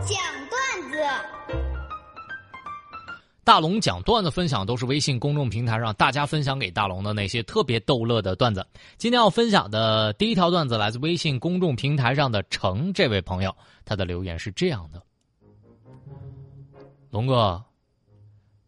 [0.00, 0.98] 讲段子，
[3.44, 8.66] 大龙讲段子分享都是微信公众平台上大家分享给大龙的那些特别逗乐的段子。
[8.96, 15.02] 今天要分享的第一条段子来自微信公众平台上的程这位朋友，他的留言是这样的：
[17.10, 17.62] 龙哥，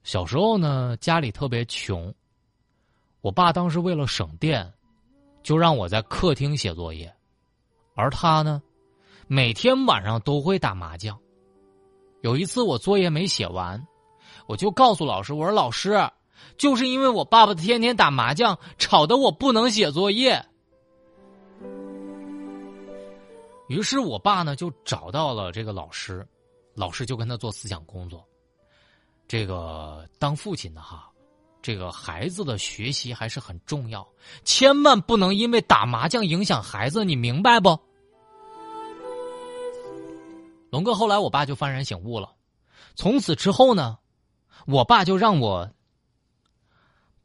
[0.04, 2.14] 小时候呢家里特别穷，
[3.22, 4.70] 我爸当时为了省电，
[5.42, 7.10] 就让我在客厅写作业，
[7.94, 8.62] 而他呢，
[9.34, 11.18] 每天晚上都会打麻将。
[12.20, 13.82] 有一次我作业没写完，
[14.46, 16.06] 我就告诉老师：“我说老师，
[16.58, 20.44] 就是因为我爸爸天天打麻将，吵得我不能写作业。”
[23.70, 26.28] 于是我爸呢就找到了这个老师，
[26.74, 28.22] 老师就跟他做思想工作。
[29.26, 31.10] 这个当父亲的哈，
[31.62, 34.06] 这个孩子的学习还是很重要，
[34.44, 37.80] 千万不能因为打麻将影响孩子，你明白不？
[40.72, 42.30] 龙哥，后来我爸就幡然醒悟了，
[42.94, 43.98] 从此之后呢，
[44.66, 45.70] 我爸就让我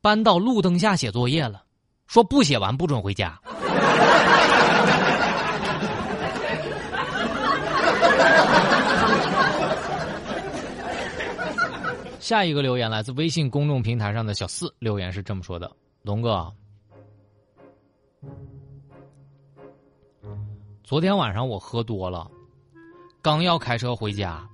[0.02, 1.64] 搬到路灯下写作业了，
[2.08, 3.40] 说不写完不准回家。
[12.20, 15.72] 下一个留言来自微信公众平台上的小四，留言是这么说的
[16.04, 16.54] ：“龙哥，
[20.84, 22.30] 昨天晚上我喝多了。”
[23.28, 24.48] 刚要开车回家，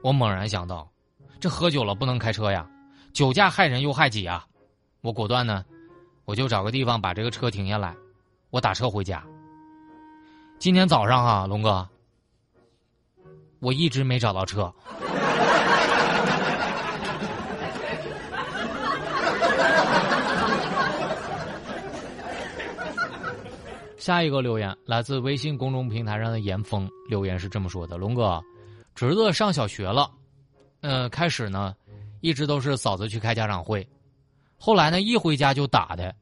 [0.00, 0.90] 我猛然想到，
[1.38, 2.66] 这喝酒了不能开车呀，
[3.12, 4.46] 酒驾害人又害己啊！
[5.02, 5.62] 我果断呢，
[6.24, 7.94] 我就找个地方把这个车停下来，
[8.48, 9.22] 我打车回家。
[10.58, 11.86] 今天早上啊，龙哥，
[13.60, 14.74] 我一直没找到车。
[24.04, 28.38] 下一个留言来自微信公众平台上的严峰，留言是这么说的：“龙哥，
[28.94, 30.10] 侄子上小学了，
[30.82, 31.74] 嗯，开始呢，
[32.20, 33.88] 一直都是嫂子去开家长会，
[34.58, 36.14] 后来呢，一回家就打的，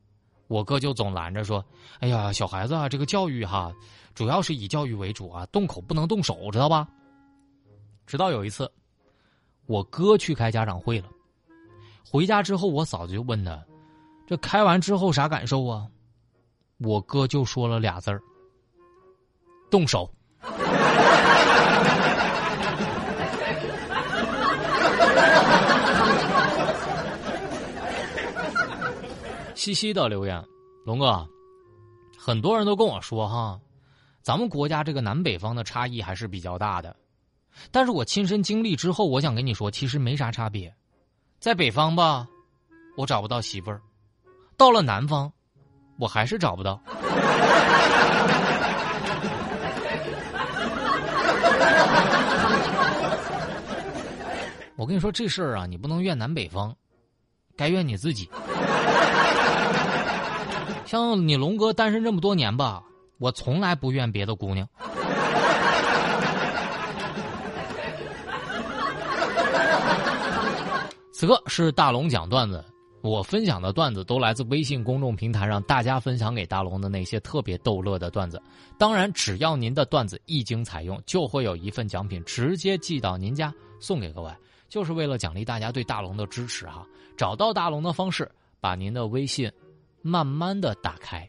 [0.46, 1.64] 我哥就总拦着说
[1.98, 3.74] ：‘哎呀，小孩子啊，这个教育哈，
[4.14, 6.86] 主要是以教育为主啊，动口不能动手，知道吧？’
[8.06, 8.70] 直到有一次，
[9.66, 11.08] 我哥去开家长会了，
[12.08, 13.60] 回家之后，我嫂子就问他
[14.24, 15.84] ：‘这开完之后啥感受啊？’
[16.84, 18.22] 我哥就说了俩字儿
[19.70, 20.10] ：“动手。”
[29.54, 30.44] 西西的留言，
[30.84, 31.24] 龙哥，
[32.18, 33.60] 很多人都跟我说哈，
[34.20, 36.96] 咱们国家这个南北方的差异还是比较大的，
[37.70, 40.74] 但是我亲身经历之后，我想跟你说，其实没啥差别，
[41.38, 42.26] 在北方吧，
[42.96, 43.80] 我找不到媳妇儿，
[44.56, 45.32] 到了南方。
[46.02, 46.82] 我还是找不到。
[54.74, 56.74] 我跟你说这事儿啊，你不能怨南北方，
[57.56, 58.28] 该怨你自己。
[60.84, 62.82] 像你龙哥单身这么多年吧，
[63.18, 64.68] 我从来不怨别的姑娘。
[71.12, 72.64] 此刻是大龙讲段子。
[73.02, 78.40] 我分享的段子都来自微信公众平台上大家分享给大龙的那些特别逗乐的段子。
[78.78, 84.30] 当然，只要您的段子一经采用，就会有一份奖品直接寄到您家送给各位，
[84.68, 86.86] 就是为了奖励大家对大龙的支持哈。
[87.16, 88.30] 找到大龙的方式，
[88.60, 89.50] 把您的微信
[90.00, 91.28] 慢慢的打开，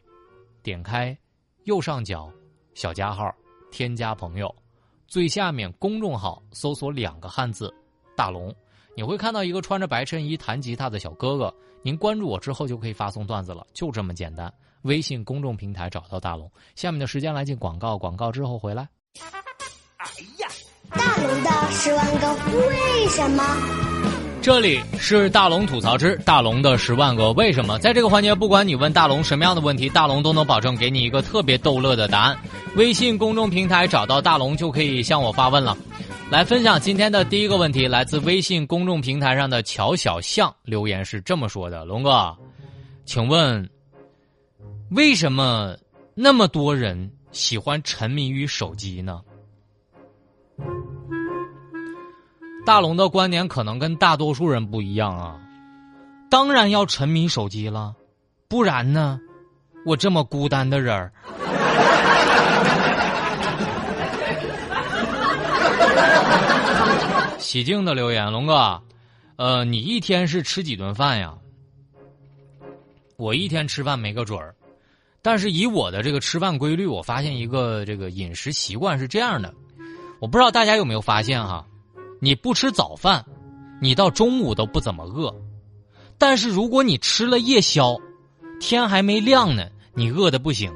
[0.62, 1.16] 点开
[1.64, 2.32] 右上角
[2.74, 3.34] 小加号，
[3.72, 4.54] 添加朋友，
[5.08, 7.74] 最下面公众号搜索两个汉字
[8.16, 8.54] “大龙”。
[8.96, 14.52] 你会看到一个穿着白衬衣弹吉他的小哥哥，您关注我之后就可以发送段子了，就这么简单。
[14.82, 16.50] 微信公众平台找到大龙。
[16.76, 18.88] 下面的时间来进广告，广告之后回来。
[19.96, 20.06] 哎
[20.38, 20.48] 呀，
[20.90, 22.34] 大龙的十万个
[22.68, 23.93] 为什么？
[24.44, 27.78] 这里是大龙吐槽之大龙的十万个为什么。
[27.78, 32.38] 在这个环节，不管你问大龙什么样的问题，大龙都能保证给你一个特别逗乐的答案。
[32.76, 35.74] 微信公众平台找到大龙就可以向我发问了。
[36.30, 42.36] 来分享今天的第一个问题，来自微信公众平台上的乔小象留言是这么说的：“龙哥，
[43.06, 43.66] 请问
[44.90, 45.74] 为什么
[46.14, 49.22] 那么多人喜欢沉迷于手机呢？”
[52.64, 55.38] 大龙的观点可能跟大多数人不一样啊，
[56.30, 57.94] 当然要沉迷手机了，
[58.48, 59.20] 不然呢，
[59.84, 61.12] 我这么孤单的人儿。
[67.38, 68.82] 喜静的留言，龙哥，
[69.36, 71.34] 呃，你一天是吃几顿饭呀？
[73.16, 74.54] 我一天吃饭没个准儿，
[75.20, 79.54] 但是以我的这个吃饭规律，我发现一个这个饮食习惯是这样的：
[80.18, 81.64] 我不知道大家有没有发现哈，
[82.24, 83.22] 你不吃早饭，
[83.82, 85.30] 你到中午都不怎么饿，
[86.16, 87.98] 但是如果你吃了夜宵，
[88.58, 90.72] 天还没亮呢，你饿的不行。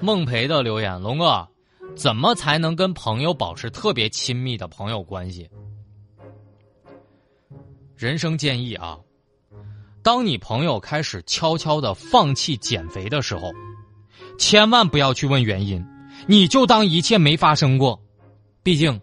[0.00, 1.46] 孟培的留言，龙哥，
[1.94, 5.46] 怎么才能跟朋友保持特别亲密的朋友关系？
[7.98, 8.96] 人生建议啊，
[10.02, 13.52] 当你朋友开始悄悄的放弃减肥的时候，
[14.40, 15.84] 千万不要去问原因，
[16.26, 18.00] 你就当一切没发生过，
[18.62, 18.98] 毕竟，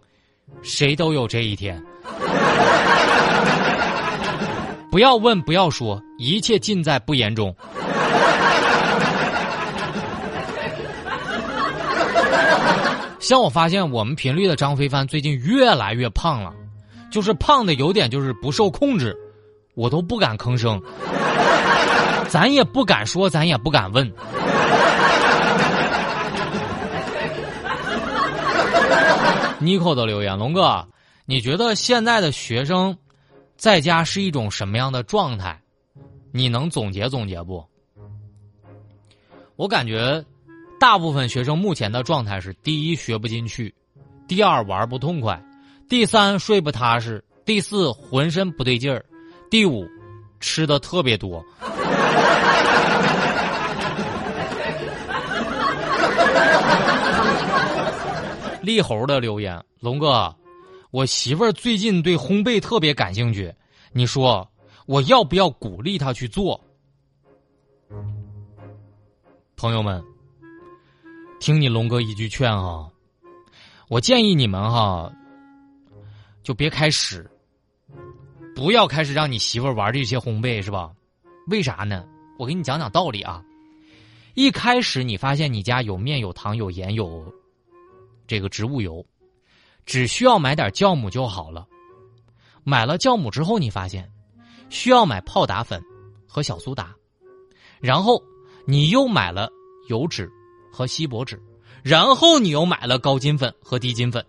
[0.62, 1.80] 谁都有这一天。
[4.90, 7.54] 不要问，不要说，一切尽在不言中。
[13.20, 16.52] 像我发现，我们频率的张飞帆最近越来越胖了，
[17.12, 19.16] 就是胖的有点就是不受控制，
[19.76, 20.82] 我都不敢吭声，
[22.28, 24.12] 咱也不敢说，咱也不敢问。
[29.60, 30.86] Nico 的留言，龙哥，
[31.24, 32.96] 你觉得现在的学生
[33.56, 35.60] 在家是一种什么样的状态？
[36.32, 37.64] 你能总结总结不？
[39.56, 40.24] 我感觉。
[40.80, 43.68] 大部分学生目前的状态是：第一，学不进去；
[44.28, 45.36] 第二，玩不痛快；
[45.88, 49.02] 第三，睡不踏实；第四，浑身不对劲儿；
[49.50, 49.84] 第五，
[50.38, 51.44] 吃的特别多。
[58.62, 60.34] 立猴的留言：龙哥，
[60.90, 63.54] 我媳妇儿最近对烘焙特别感兴趣，
[63.92, 64.48] 你说
[64.86, 66.60] 我要不要鼓励她去做？
[69.56, 70.02] 朋友们。
[71.40, 72.90] 听你龙哥一句劝哈，
[73.88, 75.12] 我建议你们哈，
[76.42, 77.30] 就别开始，
[78.56, 80.90] 不要开始让你媳妇玩这些烘焙是吧？
[81.46, 82.04] 为啥呢？
[82.40, 83.40] 我给你讲讲道理啊。
[84.34, 87.32] 一开始你发现你家有面有糖有盐有
[88.28, 89.04] 这个植物油，
[89.84, 91.66] 只需要买点酵母就好了。
[92.62, 94.08] 买了酵母之后，你发现
[94.70, 95.82] 需要买泡打粉
[96.28, 96.94] 和小苏打，
[97.80, 98.22] 然后
[98.64, 99.50] 你又买了
[99.88, 100.30] 油脂。
[100.70, 101.42] 和锡箔纸，
[101.82, 104.24] 然后你又买了高筋粉和低筋粉，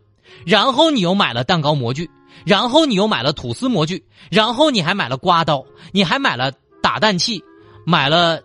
[0.48, 2.10] 然后你又买了蛋糕模具，
[2.44, 7.44] 然后你又买了吐司模具，然后你还买了刮刀，你还买了打蛋器，
[7.86, 8.42] 买了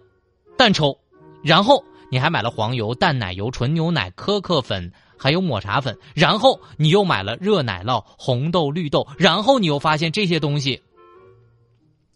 [0.59, 0.99] 蛋抽，
[1.43, 10.83] 然后你还买了黄油、淡奶油、纯牛奶、可可粉，还有抹茶粉，然后你又买了热奶酪、红豆、绿豆，然后你又发现这些东西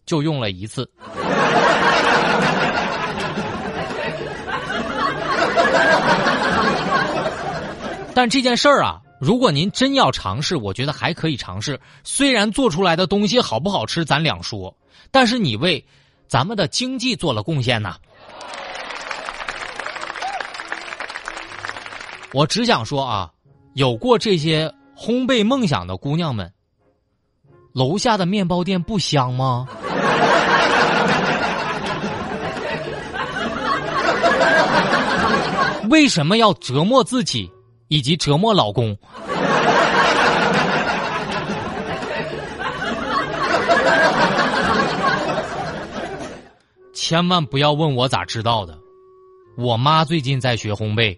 [0.05, 0.89] 就用了一次。
[8.13, 11.79] 但这件事儿啊，如果您真要尝试，我觉得还可以尝试。
[12.03, 14.75] 虽然做出来的东西好不好吃，咱两说，
[15.09, 15.85] 但是你为
[16.27, 17.95] 咱们的经济做了贡献呐。
[22.33, 23.31] 我只想说啊，
[23.73, 26.53] 有过这些烘焙梦想的姑娘们，
[27.73, 29.67] 楼下的面包店不香吗？
[35.89, 37.51] 为什么要折磨自己？
[37.87, 38.95] 以及折磨老公，
[46.93, 48.77] 千万不要问我咋知道的。
[49.57, 51.17] 我妈最近在学烘焙。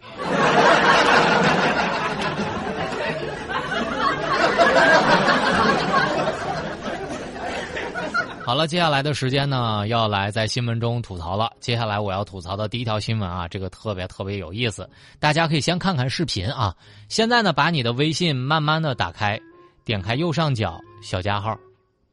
[8.51, 11.53] 好了，接下来的时间呢，要来在新闻中吐槽了。
[11.61, 14.89] 接下来我要吐槽的第一条新闻啊，这个特别特别有意思，
[15.21, 16.75] 大家可以先看看视频啊。
[17.07, 19.39] 现在呢，把你的微信慢慢的打开，
[19.85, 21.57] 点开右上角小加号，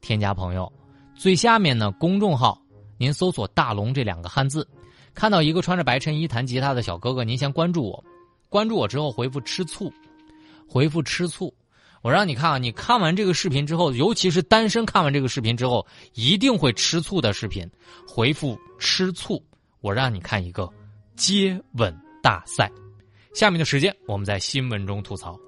[0.01, 0.73] 添加朋友，
[1.17, 2.57] 最下面呢公众号，
[2.99, 4.65] 您搜索“大龙”这两个汉字，
[5.15, 8.05] 看到一个穿着白衬衣弹吉他的小哥哥，您先关注我，
[8.49, 9.93] 关注我之后回复“吃醋”，
[10.71, 11.53] 回复“吃醋”。
[12.03, 17.69] 我让你看啊，你看完这个视频之后，尤其是单身看完这个视频之后，一定会吃醋的视频，
[18.07, 19.43] 回复吃醋。
[19.81, 20.69] 我让你看一个
[21.17, 22.71] 接吻大赛。
[23.35, 25.39] 下面的时间，我们在新闻中吐槽。